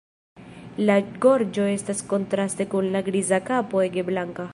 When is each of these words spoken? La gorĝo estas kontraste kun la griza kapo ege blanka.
La 0.89 0.95
gorĝo 1.25 1.67
estas 1.73 2.01
kontraste 2.13 2.67
kun 2.73 2.89
la 2.97 3.03
griza 3.11 3.41
kapo 3.51 3.85
ege 3.91 4.07
blanka. 4.09 4.49